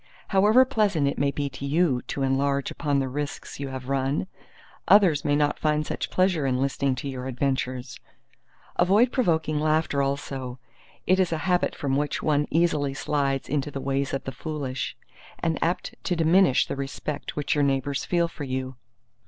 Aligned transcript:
However 0.29 0.65
pleasant 0.65 1.07
it 1.07 1.19
may 1.19 1.29
be 1.29 1.47
to 1.51 1.63
you 1.63 2.01
to 2.07 2.23
enlarge 2.23 2.71
upon 2.71 2.97
the 2.97 3.07
risks 3.07 3.59
you 3.59 3.67
have 3.67 3.87
run, 3.87 4.25
others 4.87 5.23
may 5.23 5.35
not 5.35 5.59
find 5.59 5.85
such 5.85 6.09
pleasure 6.09 6.47
in 6.47 6.59
listening 6.59 6.95
to 6.95 7.07
your 7.07 7.27
adventures. 7.27 7.99
Avoid 8.77 9.11
provoking 9.11 9.59
laughter 9.59 10.01
also: 10.01 10.57
it 11.05 11.19
is 11.19 11.31
a 11.31 11.37
habit 11.45 11.75
from 11.75 11.95
which 11.97 12.23
one 12.23 12.47
easily 12.49 12.95
slides 12.95 13.47
into 13.47 13.69
the 13.69 13.79
ways 13.79 14.11
of 14.11 14.23
the 14.23 14.31
foolish, 14.31 14.97
and 15.37 15.63
apt 15.63 15.93
to 16.05 16.15
diminish 16.15 16.65
the 16.65 16.75
respect 16.75 17.35
which 17.35 17.53
your 17.53 17.63
neighbors 17.63 18.03
feel 18.03 18.27
for 18.27 18.43
you. 18.43 18.77